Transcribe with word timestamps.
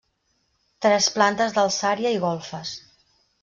Tres 0.85 1.11
plantes 1.19 1.55
d'alçària 1.59 2.17
i 2.17 2.21
golfes. 2.27 2.77